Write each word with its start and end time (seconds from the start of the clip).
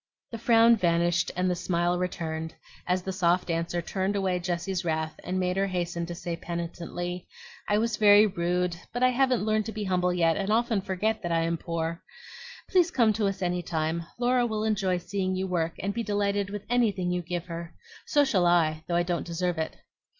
The 0.31 0.39
frown 0.39 0.77
vanished 0.77 1.29
and 1.35 1.47
the 1.47 1.53
smile 1.55 1.99
returned 1.99 2.55
as 2.87 3.03
the 3.03 3.13
soft 3.13 3.51
answer 3.51 3.83
turned 3.83 4.15
away 4.15 4.39
Jessie's 4.39 4.83
wrath 4.83 5.19
and 5.23 5.39
made 5.39 5.57
her 5.57 5.67
hasten 5.67 6.07
to 6.07 6.15
say 6.15 6.35
penitently, 6.35 7.27
"I 7.69 7.77
was 7.77 7.97
very 7.97 8.25
rude; 8.25 8.75
but 8.93 9.03
I 9.03 9.09
haven't 9.09 9.45
learned 9.45 9.67
to 9.67 9.71
be 9.71 9.83
humble 9.83 10.11
yet, 10.11 10.37
and 10.37 10.49
often 10.49 10.81
forget 10.81 11.21
that 11.21 11.31
I 11.31 11.41
am 11.41 11.55
poor. 11.55 12.01
Please 12.67 12.89
come 12.89 13.13
to 13.13 13.27
us 13.27 13.43
any 13.43 13.61
time. 13.61 14.07
Laura 14.17 14.47
will 14.47 14.63
enjoy 14.63 14.97
seeing 14.97 15.35
you 15.35 15.45
work, 15.45 15.73
and 15.77 15.93
be 15.93 16.01
delighted 16.01 16.49
with 16.49 16.65
anything 16.67 17.11
you 17.11 17.21
give 17.21 17.45
her. 17.45 17.75
So 18.07 18.25
shall 18.25 18.47
I, 18.47 18.83
though 18.87 18.95
I 18.95 19.03
don't 19.03 19.23
deserve 19.27 19.59
it." 19.59 19.77